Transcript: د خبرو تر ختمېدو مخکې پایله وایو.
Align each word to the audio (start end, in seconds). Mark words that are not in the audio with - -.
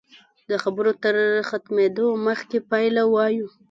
د 0.49 0.51
خبرو 0.63 0.91
تر 1.03 1.15
ختمېدو 1.49 2.07
مخکې 2.27 2.57
پایله 2.71 3.03
وایو. 3.13 3.47